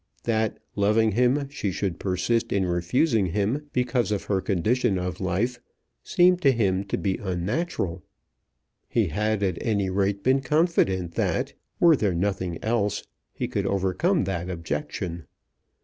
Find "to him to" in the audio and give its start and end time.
6.41-6.97